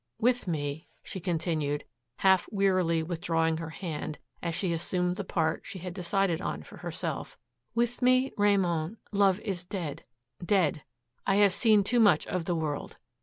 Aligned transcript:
"With 0.19 0.47
me," 0.47 0.87
she 1.03 1.19
continued, 1.19 1.85
half 2.17 2.49
wearily 2.51 3.03
withdrawing 3.03 3.57
her 3.57 3.69
hand 3.69 4.17
as 4.41 4.55
she 4.55 4.73
assumed 4.73 5.15
the 5.15 5.23
part 5.23 5.61
she 5.63 5.77
had 5.77 5.93
decided 5.93 6.41
on 6.41 6.63
for 6.63 6.77
herself, 6.77 7.37
"with 7.75 8.01
me, 8.01 8.31
Ramon, 8.35 8.97
love 9.11 9.39
is 9.41 9.63
dead 9.63 10.03
dead. 10.43 10.83
I 11.27 11.35
have 11.35 11.53
seen 11.53 11.83
too 11.83 11.99
much 11.99 12.25
of 12.25 12.45
the 12.45 12.55
world. 12.55 12.97